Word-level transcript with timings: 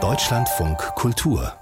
Deutschlandfunk 0.00 0.78
Kultur 0.94 1.52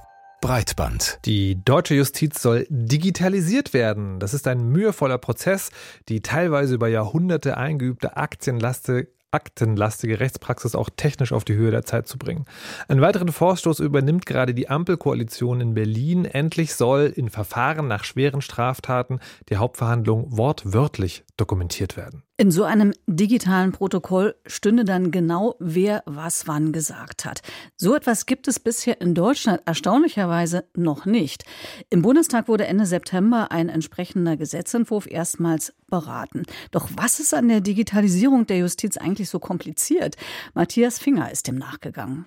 Breitband. 0.42 1.18
Die 1.24 1.64
deutsche 1.64 1.94
Justiz 1.94 2.42
soll 2.42 2.66
digitalisiert 2.68 3.72
werden. 3.72 4.20
Das 4.20 4.34
ist 4.34 4.46
ein 4.46 4.68
mühevoller 4.68 5.16
Prozess, 5.16 5.70
die 6.10 6.20
teilweise 6.20 6.74
über 6.74 6.88
Jahrhunderte 6.88 7.56
eingeübte 7.56 8.18
Aktienlaste 8.18 9.08
aktenlastige 9.30 10.20
Rechtspraxis 10.20 10.74
auch 10.74 10.90
technisch 10.96 11.32
auf 11.32 11.44
die 11.44 11.54
Höhe 11.54 11.70
der 11.70 11.84
Zeit 11.84 12.08
zu 12.08 12.18
bringen. 12.18 12.44
Einen 12.88 13.00
weiteren 13.00 13.32
Vorstoß 13.32 13.80
übernimmt 13.80 14.26
gerade 14.26 14.54
die 14.54 14.68
Ampelkoalition 14.68 15.60
in 15.60 15.74
Berlin. 15.74 16.24
Endlich 16.24 16.74
soll 16.74 17.12
in 17.14 17.28
Verfahren 17.28 17.88
nach 17.88 18.04
schweren 18.04 18.40
Straftaten 18.40 19.20
die 19.48 19.56
Hauptverhandlung 19.56 20.36
wortwörtlich 20.36 21.24
dokumentiert 21.36 21.96
werden. 21.96 22.22
In 22.38 22.50
so 22.50 22.64
einem 22.64 22.92
digitalen 23.06 23.72
Protokoll 23.72 24.34
stünde 24.46 24.84
dann 24.84 25.10
genau, 25.10 25.54
wer 25.58 26.02
was 26.04 26.46
wann 26.46 26.70
gesagt 26.70 27.24
hat. 27.24 27.40
So 27.78 27.94
etwas 27.94 28.26
gibt 28.26 28.46
es 28.46 28.60
bisher 28.60 29.00
in 29.00 29.14
Deutschland 29.14 29.62
erstaunlicherweise 29.64 30.64
noch 30.76 31.06
nicht. 31.06 31.44
Im 31.88 32.02
Bundestag 32.02 32.48
wurde 32.48 32.66
Ende 32.66 32.84
September 32.84 33.52
ein 33.52 33.70
entsprechender 33.70 34.36
Gesetzentwurf 34.36 35.06
erstmals 35.06 35.72
beraten. 35.88 36.42
Doch 36.72 36.90
was 36.94 37.20
ist 37.20 37.32
an 37.32 37.48
der 37.48 37.62
Digitalisierung 37.62 38.46
der 38.46 38.58
Justiz 38.58 38.98
eigentlich 38.98 39.15
so 39.24 39.38
kompliziert? 39.38 40.16
Matthias 40.54 40.98
Finger 40.98 41.30
ist 41.30 41.48
dem 41.48 41.56
nachgegangen. 41.56 42.26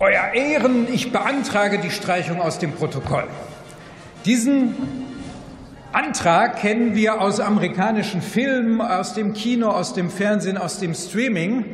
Euer 0.00 0.34
Ehren, 0.34 0.92
ich 0.92 1.12
beantrage 1.12 1.78
die 1.78 1.90
Streichung 1.90 2.40
aus 2.40 2.58
dem 2.58 2.72
Protokoll. 2.72 3.28
Diesen 4.26 4.74
Antrag 5.92 6.56
kennen 6.56 6.96
wir 6.96 7.20
aus 7.20 7.38
amerikanischen 7.38 8.20
Filmen, 8.20 8.80
aus 8.80 9.14
dem 9.14 9.32
Kino, 9.32 9.68
aus 9.68 9.94
dem 9.94 10.10
Fernsehen, 10.10 10.58
aus 10.58 10.80
dem 10.80 10.92
Streaming. 10.92 11.64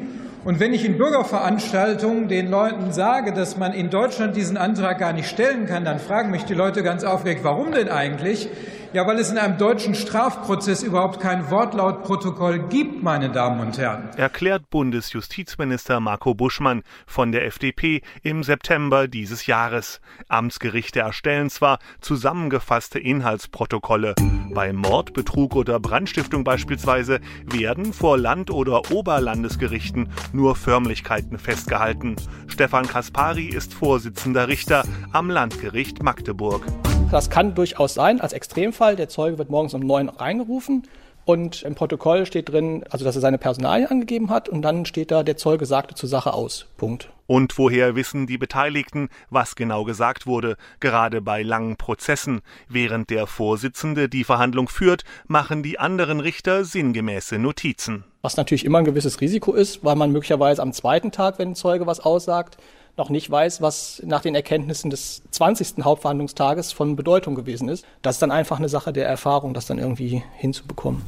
Und 0.44 0.60
wenn 0.60 0.74
ich 0.74 0.84
in 0.84 0.98
Bürgerveranstaltungen 0.98 2.28
den 2.28 2.50
Leuten 2.50 2.92
sage, 2.92 3.32
dass 3.32 3.56
man 3.56 3.72
in 3.72 3.88
Deutschland 3.88 4.36
diesen 4.36 4.56
Antrag 4.56 4.98
gar 4.98 5.12
nicht 5.12 5.28
stellen 5.28 5.66
kann, 5.66 5.84
dann 5.84 5.98
fragen 5.98 6.30
mich 6.30 6.44
die 6.44 6.54
Leute 6.54 6.82
ganz 6.82 7.02
aufgeregt, 7.02 7.40
warum 7.44 7.72
denn 7.72 7.88
eigentlich? 7.88 8.48
Ja, 8.92 9.06
weil 9.06 9.20
es 9.20 9.30
in 9.30 9.38
einem 9.38 9.56
deutschen 9.56 9.94
Strafprozess 9.94 10.82
überhaupt 10.82 11.20
kein 11.20 11.48
Wortlautprotokoll 11.48 12.58
gibt, 12.58 13.04
meine 13.04 13.30
Damen 13.30 13.60
und 13.60 13.78
Herren. 13.78 14.08
Erklärt 14.16 14.68
Bundesjustizminister 14.68 16.00
Marco 16.00 16.34
Buschmann 16.34 16.82
von 17.06 17.30
der 17.30 17.46
FDP 17.46 18.02
im 18.24 18.42
September 18.42 19.06
dieses 19.06 19.46
Jahres. 19.46 20.00
Amtsgerichte 20.28 21.00
erstellen 21.00 21.50
zwar 21.50 21.78
zusammengefasste 22.00 22.98
Inhaltsprotokolle. 22.98 24.16
Bei 24.52 24.72
Mord, 24.72 25.12
Betrug 25.12 25.54
oder 25.54 25.78
Brandstiftung 25.78 26.42
beispielsweise 26.42 27.20
werden 27.44 27.92
vor 27.92 28.18
Land- 28.18 28.50
oder 28.50 28.90
Oberlandesgerichten 28.90 30.08
nur 30.32 30.56
Förmlichkeiten 30.56 31.38
festgehalten. 31.38 32.16
Stefan 32.48 32.88
Kaspari 32.88 33.46
ist 33.46 33.72
Vorsitzender 33.72 34.48
Richter 34.48 34.82
am 35.12 35.30
Landgericht 35.30 36.02
Magdeburg. 36.02 36.66
Das 37.10 37.28
kann 37.28 37.56
durchaus 37.56 37.94
sein, 37.94 38.20
als 38.20 38.32
Extremfall. 38.32 38.94
Der 38.94 39.08
Zeuge 39.08 39.36
wird 39.36 39.50
morgens 39.50 39.74
um 39.74 39.80
neun 39.80 40.08
reingerufen 40.08 40.84
und 41.24 41.62
im 41.62 41.74
Protokoll 41.74 42.24
steht 42.24 42.48
drin, 42.48 42.84
also 42.88 43.04
dass 43.04 43.16
er 43.16 43.20
seine 43.20 43.36
Personalien 43.36 43.88
angegeben 43.88 44.30
hat 44.30 44.48
und 44.48 44.62
dann 44.62 44.86
steht 44.86 45.10
da, 45.10 45.24
der 45.24 45.36
Zeuge 45.36 45.66
sagte 45.66 45.96
zur 45.96 46.08
Sache 46.08 46.32
aus. 46.32 46.66
Punkt. 46.76 47.10
Und 47.26 47.58
woher 47.58 47.96
wissen 47.96 48.28
die 48.28 48.38
Beteiligten, 48.38 49.08
was 49.28 49.56
genau 49.56 49.82
gesagt 49.82 50.26
wurde? 50.26 50.56
Gerade 50.78 51.20
bei 51.20 51.42
langen 51.42 51.76
Prozessen. 51.76 52.42
Während 52.68 53.10
der 53.10 53.26
Vorsitzende 53.26 54.08
die 54.08 54.24
Verhandlung 54.24 54.68
führt, 54.68 55.02
machen 55.26 55.64
die 55.64 55.80
anderen 55.80 56.20
Richter 56.20 56.64
sinngemäße 56.64 57.38
Notizen. 57.38 58.04
Was 58.22 58.36
natürlich 58.36 58.64
immer 58.64 58.78
ein 58.78 58.84
gewisses 58.84 59.20
Risiko 59.20 59.52
ist, 59.52 59.84
weil 59.84 59.96
man 59.96 60.12
möglicherweise 60.12 60.62
am 60.62 60.72
zweiten 60.72 61.10
Tag, 61.10 61.40
wenn 61.40 61.50
ein 61.50 61.56
Zeuge 61.56 61.86
was 61.86 62.00
aussagt, 62.00 62.56
noch 62.96 63.10
nicht 63.10 63.30
weiß, 63.30 63.60
was 63.60 64.02
nach 64.04 64.20
den 64.20 64.34
Erkenntnissen 64.34 64.90
des 64.90 65.22
20. 65.30 65.84
Hauptverhandlungstages 65.84 66.72
von 66.72 66.96
Bedeutung 66.96 67.34
gewesen 67.34 67.68
ist. 67.68 67.84
Das 68.02 68.16
ist 68.16 68.22
dann 68.22 68.30
einfach 68.30 68.58
eine 68.58 68.68
Sache 68.68 68.92
der 68.92 69.06
Erfahrung, 69.06 69.54
das 69.54 69.66
dann 69.66 69.78
irgendwie 69.78 70.22
hinzubekommen. 70.36 71.02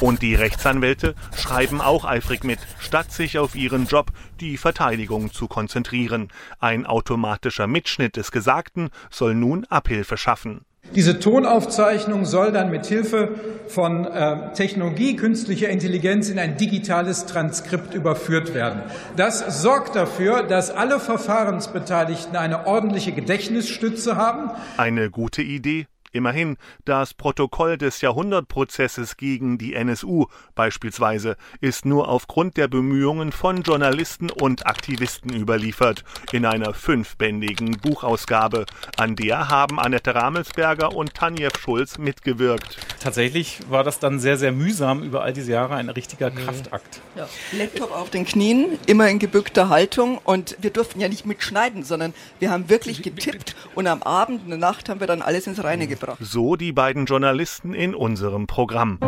Und 0.00 0.22
die 0.22 0.34
Rechtsanwälte 0.34 1.14
schreiben 1.36 1.82
auch 1.82 2.06
eifrig 2.06 2.42
mit, 2.42 2.58
statt 2.78 3.12
sich 3.12 3.38
auf 3.38 3.54
ihren 3.54 3.86
Job, 3.86 4.12
die 4.40 4.56
Verteidigung 4.56 5.30
zu 5.30 5.46
konzentrieren. 5.46 6.28
Ein 6.58 6.86
automatischer 6.86 7.66
Mitschnitt 7.66 8.16
des 8.16 8.32
Gesagten 8.32 8.88
soll 9.10 9.34
nun 9.34 9.66
Abhilfe 9.66 10.16
schaffen. 10.16 10.64
Diese 10.94 11.20
Tonaufzeichnung 11.20 12.24
soll 12.24 12.50
dann 12.50 12.70
mit 12.70 12.84
Hilfe 12.84 13.36
von 13.68 14.04
äh, 14.06 14.52
Technologie, 14.54 15.14
künstlicher 15.14 15.68
Intelligenz 15.68 16.28
in 16.28 16.38
ein 16.40 16.56
digitales 16.56 17.26
Transkript 17.26 17.94
überführt 17.94 18.54
werden. 18.54 18.82
Das 19.16 19.62
sorgt 19.62 19.94
dafür, 19.94 20.42
dass 20.42 20.72
alle 20.72 20.98
Verfahrensbeteiligten 20.98 22.34
eine 22.34 22.66
ordentliche 22.66 23.12
Gedächtnisstütze 23.12 24.16
haben. 24.16 24.50
Eine 24.78 25.10
gute 25.10 25.42
Idee, 25.42 25.86
Immerhin, 26.12 26.56
das 26.84 27.14
Protokoll 27.14 27.78
des 27.78 28.00
Jahrhundertprozesses 28.00 29.16
gegen 29.16 29.58
die 29.58 29.74
NSU 29.74 30.26
beispielsweise 30.56 31.36
ist 31.60 31.84
nur 31.84 32.08
aufgrund 32.08 32.56
der 32.56 32.66
Bemühungen 32.66 33.30
von 33.30 33.62
Journalisten 33.62 34.28
und 34.28 34.66
Aktivisten 34.66 35.32
überliefert, 35.32 36.02
in 36.32 36.46
einer 36.46 36.74
fünfbändigen 36.74 37.76
Buchausgabe. 37.80 38.66
An 38.96 39.14
der 39.14 39.50
haben 39.50 39.78
Annette 39.78 40.12
Ramelsberger 40.12 40.96
und 40.96 41.14
Tanjev 41.14 41.56
Schulz 41.60 41.96
mitgewirkt. 41.96 42.78
Tatsächlich 42.98 43.60
war 43.68 43.84
das 43.84 44.00
dann 44.00 44.18
sehr, 44.18 44.36
sehr 44.36 44.50
mühsam 44.50 45.04
über 45.04 45.22
all 45.22 45.32
diese 45.32 45.52
Jahre 45.52 45.76
ein 45.76 45.90
richtiger 45.90 46.32
Kraftakt. 46.32 47.00
Ja. 47.14 47.28
Laptop 47.52 47.92
auf 47.92 48.10
den 48.10 48.24
Knien, 48.24 48.80
immer 48.86 49.08
in 49.08 49.20
gebückter 49.20 49.68
Haltung 49.68 50.18
und 50.18 50.56
wir 50.60 50.70
durften 50.70 50.98
ja 50.98 51.08
nicht 51.08 51.24
mitschneiden, 51.24 51.84
sondern 51.84 52.14
wir 52.40 52.50
haben 52.50 52.68
wirklich 52.68 53.02
getippt 53.02 53.54
und 53.76 53.86
am 53.86 54.02
Abend, 54.02 54.42
in 54.42 54.50
der 54.50 54.58
Nacht 54.58 54.88
haben 54.88 54.98
wir 54.98 55.06
dann 55.06 55.22
alles 55.22 55.46
ins 55.46 55.62
Reine 55.62 55.86
gebracht 55.86 55.99
So 56.20 56.56
die 56.56 56.72
beiden 56.72 57.06
Journalisten 57.06 57.74
in 57.74 57.94
unserem 57.94 58.46
Programm. 58.46 58.98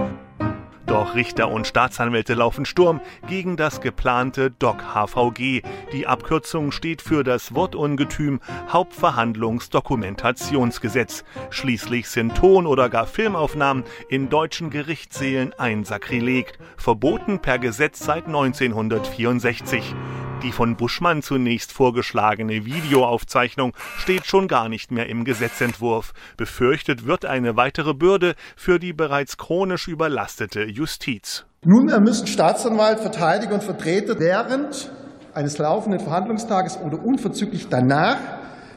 Doch 0.92 1.14
Richter 1.14 1.50
und 1.50 1.66
Staatsanwälte 1.66 2.34
laufen 2.34 2.66
Sturm 2.66 3.00
gegen 3.26 3.56
das 3.56 3.80
geplante 3.80 4.50
DOC-HVG. 4.50 5.62
Die 5.90 6.06
Abkürzung 6.06 6.70
steht 6.70 7.00
für 7.00 7.24
das 7.24 7.54
Wortungetüm 7.54 8.40
Hauptverhandlungsdokumentationsgesetz. 8.68 11.24
Schließlich 11.48 12.10
sind 12.10 12.34
Ton- 12.34 12.66
oder 12.66 12.90
gar 12.90 13.06
Filmaufnahmen 13.06 13.84
in 14.10 14.28
deutschen 14.28 14.68
Gerichtssälen 14.68 15.54
ein 15.56 15.84
Sakrileg, 15.84 16.58
verboten 16.76 17.38
per 17.38 17.58
Gesetz 17.58 18.00
seit 18.00 18.26
1964. 18.26 19.94
Die 20.42 20.50
von 20.50 20.74
Buschmann 20.74 21.22
zunächst 21.22 21.70
vorgeschlagene 21.70 22.64
Videoaufzeichnung 22.64 23.74
steht 23.98 24.26
schon 24.26 24.48
gar 24.48 24.68
nicht 24.68 24.90
mehr 24.90 25.08
im 25.08 25.24
Gesetzentwurf. 25.24 26.12
Befürchtet 26.36 27.06
wird 27.06 27.24
eine 27.24 27.56
weitere 27.56 27.94
Bürde 27.94 28.34
für 28.56 28.80
die 28.80 28.92
bereits 28.92 29.36
chronisch 29.36 29.86
überlastete 29.86 30.64
Justiz. 30.64 31.44
Nunmehr 31.64 32.00
müssen 32.00 32.26
Staatsanwalt, 32.26 32.98
Verteidiger 32.98 33.54
und 33.54 33.62
Vertreter 33.62 34.18
während 34.18 34.90
eines 35.32 35.58
laufenden 35.58 36.00
Verhandlungstages 36.00 36.76
oder 36.76 36.98
unverzüglich 37.04 37.68
danach 37.68 38.18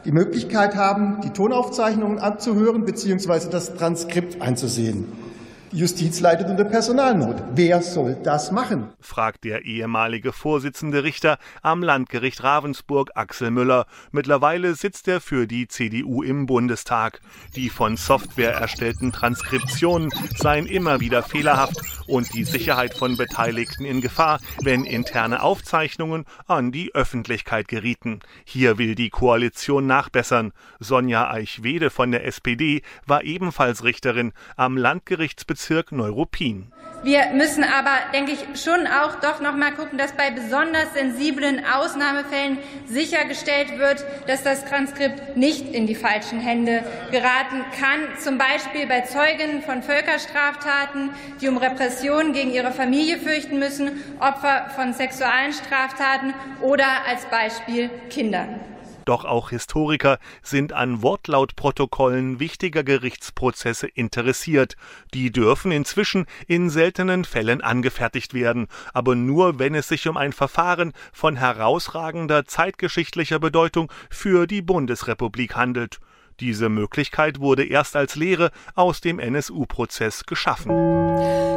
die 0.05 0.11
Möglichkeit 0.11 0.75
haben, 0.75 1.19
die 1.21 1.31
Tonaufzeichnungen 1.31 2.19
anzuhören 2.19 2.85
bzw. 2.85 3.49
das 3.49 3.73
Transkript 3.73 4.39
einzusehen. 4.39 5.24
Justiz 5.71 6.19
leidet 6.21 6.47
unter 6.47 6.63
Personalnot. 6.63 7.35
Wer 7.55 7.81
soll 7.81 8.15
das 8.23 8.51
machen? 8.51 8.89
fragt 9.01 9.43
der 9.43 9.65
ehemalige 9.65 10.31
Vorsitzende 10.31 11.03
Richter 11.03 11.37
am 11.61 11.83
Landgericht 11.83 12.43
Ravensburg 12.43 13.11
Axel 13.15 13.51
Müller. 13.51 13.85
Mittlerweile 14.11 14.75
sitzt 14.75 15.07
er 15.07 15.19
für 15.19 15.47
die 15.47 15.67
CDU 15.67 16.23
im 16.23 16.45
Bundestag. 16.45 17.19
Die 17.55 17.69
von 17.69 17.97
Software 17.97 18.53
erstellten 18.53 19.11
Transkriptionen 19.11 20.11
seien 20.37 20.65
immer 20.65 20.99
wieder 20.99 21.23
fehlerhaft 21.23 21.77
und 22.07 22.33
die 22.33 22.43
Sicherheit 22.45 22.93
von 22.93 23.17
Beteiligten 23.17 23.85
in 23.85 24.01
Gefahr, 24.01 24.39
wenn 24.61 24.85
interne 24.85 25.41
Aufzeichnungen 25.41 26.25
an 26.47 26.71
die 26.71 26.93
Öffentlichkeit 26.93 27.67
gerieten. 27.67 28.19
Hier 28.45 28.77
will 28.77 28.95
die 28.95 29.09
Koalition 29.09 29.87
nachbessern. 29.87 30.53
Sonja 30.79 31.29
Eichwede 31.29 31.89
von 31.89 32.11
der 32.11 32.25
SPD 32.25 32.81
war 33.05 33.23
ebenfalls 33.23 33.83
Richterin 33.83 34.31
am 34.55 34.77
Landgerichtsbezirk 34.77 35.55
Bezirk 35.65 35.91
Neuruppin. 35.91 36.67
Wir 37.01 37.31
müssen 37.33 37.63
aber, 37.63 37.97
denke 38.13 38.33
ich, 38.33 38.61
schon 38.61 38.85
auch 38.85 39.15
doch 39.15 39.41
noch 39.41 39.55
mal 39.55 39.71
gucken, 39.71 39.97
dass 39.97 40.11
bei 40.11 40.29
besonders 40.29 40.93
sensiblen 40.93 41.63
Ausnahmefällen 41.65 42.59
sichergestellt 42.85 43.79
wird, 43.79 44.05
dass 44.27 44.43
das 44.43 44.63
Transkript 44.65 45.35
nicht 45.35 45.73
in 45.73 45.87
die 45.87 45.95
falschen 45.95 46.39
Hände 46.39 46.83
geraten 47.09 47.65
kann. 47.79 47.99
Zum 48.19 48.37
Beispiel 48.37 48.85
bei 48.85 49.01
Zeuginnen 49.01 49.63
von 49.63 49.81
Völkerstraftaten, 49.81 51.09
die 51.41 51.47
um 51.47 51.57
Repressionen 51.57 52.33
gegen 52.33 52.51
ihre 52.51 52.71
Familie 52.71 53.17
fürchten 53.17 53.57
müssen, 53.57 54.03
Opfer 54.19 54.69
von 54.75 54.93
sexuellen 54.93 55.53
Straftaten 55.53 56.35
oder 56.61 56.85
als 57.07 57.25
Beispiel 57.25 57.89
Kindern. 58.11 58.74
Doch 59.05 59.23
auch 59.23 59.51
Historiker 59.51 60.17
sind 60.41 60.73
an 60.73 61.03
Wortlautprotokollen 61.03 62.39
wichtiger 62.39 62.83
Gerichtsprozesse 62.83 63.87
interessiert. 63.87 64.75
Die 65.13 65.31
dürfen 65.31 65.71
inzwischen 65.71 66.25
in 66.47 66.71
seltenen 66.71 67.23
Fällen 67.23 67.61
angefertigt 67.61 68.33
werden, 68.33 68.67
aber 68.93 69.15
nur 69.15 69.59
wenn 69.59 69.75
es 69.75 69.87
sich 69.87 70.07
um 70.07 70.17
ein 70.17 70.33
Verfahren 70.33 70.91
von 71.13 71.35
herausragender 71.35 72.45
zeitgeschichtlicher 72.45 73.37
Bedeutung 73.39 73.91
für 74.09 74.47
die 74.47 74.63
Bundesrepublik 74.63 75.55
handelt. 75.55 75.99
Diese 76.41 76.67
Möglichkeit 76.67 77.39
wurde 77.39 77.65
erst 77.65 77.95
als 77.95 78.15
Lehre 78.15 78.51
aus 78.75 78.99
dem 78.99 79.19
NSU-Prozess 79.19 80.25
geschaffen. 80.25 80.71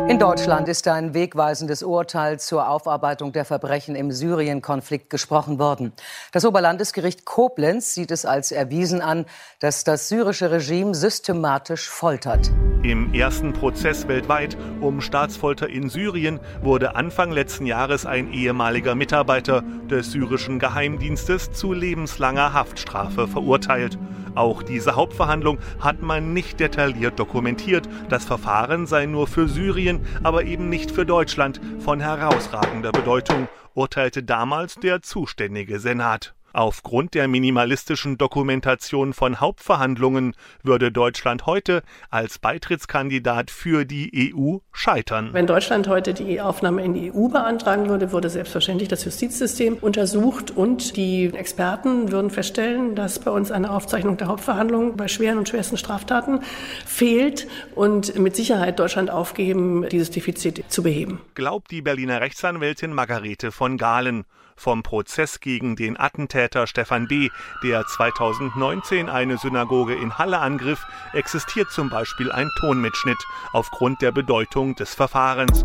In 0.08 0.19
Deutschland 0.20 0.69
ist 0.69 0.86
ein 0.86 1.14
wegweisendes 1.14 1.82
Urteil 1.82 2.38
zur 2.38 2.69
Aufarbeitung 2.69 3.32
der 3.32 3.44
Verbrechen 3.44 3.96
im 3.96 4.12
Syrien-Konflikt 4.12 5.10
gesprochen 5.10 5.58
worden. 5.58 5.92
Das 6.32 6.44
Oberlandesgericht 6.44 7.25
Koblenz 7.25 7.92
sieht 7.92 8.12
es 8.12 8.25
als 8.25 8.52
erwiesen 8.52 9.02
an, 9.02 9.26
dass 9.58 9.82
das 9.82 10.08
syrische 10.08 10.50
Regime 10.50 10.94
systematisch 10.94 11.88
foltert. 11.88 12.50
Im 12.84 13.12
ersten 13.12 13.52
Prozess 13.52 14.06
weltweit 14.06 14.56
um 14.80 15.00
Staatsfolter 15.00 15.69
in 15.69 15.90
Syrien 15.90 16.38
wurde 16.62 16.94
Anfang 16.94 17.32
letzten 17.32 17.66
Jahres 17.66 18.06
ein 18.06 18.32
ehemaliger 18.32 18.94
Mitarbeiter 18.94 19.62
des 19.90 20.12
syrischen 20.12 20.60
Geheimdienstes 20.60 21.50
zu 21.50 21.72
lebenslanger 21.72 22.52
Haftstrafe 22.52 23.26
verurteilt. 23.26 23.98
Auch 24.34 24.62
diese 24.62 24.96
Hauptverhandlung 24.96 25.58
hat 25.80 26.02
man 26.02 26.32
nicht 26.32 26.60
detailliert 26.60 27.19
dokumentiert. 27.19 27.88
Das 28.08 28.25
Verfahren 28.25 28.86
sei 28.86 29.06
nur 29.06 29.26
für 29.26 29.48
Syrien, 29.48 30.00
aber 30.22 30.44
eben 30.44 30.69
nicht 30.69 30.90
für 30.90 31.06
Deutschland 31.06 31.60
von 31.80 32.00
herausragender 32.00 32.92
Bedeutung, 32.92 33.48
urteilte 33.75 34.22
damals 34.22 34.76
der 34.76 35.02
zuständige 35.02 35.78
Senat. 35.80 36.34
Aufgrund 36.52 37.14
der 37.14 37.28
minimalistischen 37.28 38.16
Dokumentation 38.16 39.12
von 39.12 39.38
Hauptverhandlungen 39.38 40.34
würde 40.62 40.90
Deutschland 40.90 41.44
heute 41.44 41.82
als 42.08 42.38
Beitrittskandidat 42.38 43.50
für 43.50 43.84
die 43.84 44.32
EU 44.34 44.58
scheitern. 44.72 45.30
Wenn 45.32 45.46
Deutschland 45.46 45.88
heute 45.88 46.14
die 46.14 46.40
Aufnahme 46.40 46.82
in 46.82 46.94
die 46.94 47.12
EU 47.12 47.28
beantragen 47.28 47.88
würde, 47.88 48.12
würde 48.12 48.30
selbstverständlich 48.30 48.88
das 48.88 49.04
Justizsystem 49.04 49.74
untersucht 49.74 50.50
und 50.50 50.96
die 50.96 51.26
Experten 51.26 52.10
würden 52.10 52.30
feststellen, 52.30 52.94
dass 52.94 53.18
bei 53.18 53.30
uns 53.30 53.50
eine 53.50 53.70
Aufzeichnung 53.70 54.16
der 54.16 54.28
Hauptverhandlungen 54.28 54.96
bei 54.96 55.06
schweren 55.08 55.38
und 55.38 55.48
schwersten 55.48 55.76
Straftaten 55.76 56.40
fehlt 56.86 57.46
und 57.74 58.18
mit 58.18 58.34
Sicherheit 58.36 58.78
Deutschland 58.78 59.10
aufgeben, 59.10 59.86
dieses 59.90 60.10
Defizit 60.10 60.64
zu 60.68 60.82
beheben. 60.82 61.20
Glaubt 61.34 61.70
die 61.70 61.82
Berliner 61.82 62.22
Rechtsanwältin 62.22 62.92
Margarete 62.94 63.52
von 63.52 63.76
Gahlen 63.76 64.24
vom 64.58 64.82
Prozess 64.82 65.40
gegen 65.40 65.76
den 65.76 65.99
Attentäter 65.99 66.66
Stefan 66.66 67.08
B., 67.08 67.31
der 67.62 67.87
2019 67.87 69.08
eine 69.08 69.38
Synagoge 69.38 69.94
in 69.94 70.19
Halle 70.19 70.38
angriff, 70.38 70.84
existiert 71.12 71.70
zum 71.70 71.88
Beispiel 71.88 72.31
ein 72.31 72.50
Tonmitschnitt 72.60 73.19
aufgrund 73.52 74.02
der 74.02 74.12
Bedeutung 74.12 74.75
des 74.75 74.94
Verfahrens. 74.94 75.64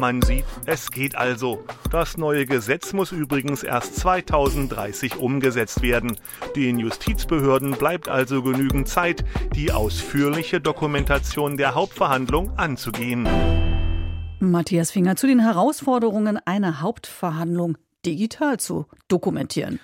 Man 0.00 0.22
sieht, 0.22 0.44
es 0.66 0.90
geht 0.90 1.14
also. 1.16 1.64
Das 1.90 2.16
neue 2.16 2.46
Gesetz 2.46 2.92
muss 2.92 3.12
übrigens 3.12 3.62
erst 3.62 3.96
2030 3.96 5.16
umgesetzt 5.16 5.82
werden. 5.82 6.16
Den 6.56 6.78
Justizbehörden 6.78 7.72
bleibt 7.72 8.08
also 8.08 8.42
genügend 8.42 8.88
Zeit, 8.88 9.24
die 9.54 9.70
ausführliche 9.72 10.60
Dokumentation 10.60 11.56
der 11.56 11.74
Hauptverhandlung 11.74 12.58
anzugehen. 12.58 13.28
Matthias 14.40 14.90
Finger 14.90 15.16
zu 15.16 15.26
den 15.26 15.40
Herausforderungen 15.40 16.38
einer 16.44 16.80
Hauptverhandlung 16.80 17.78
digital 18.04 18.58
zu 18.58 18.86
dokumentieren. 19.08 19.80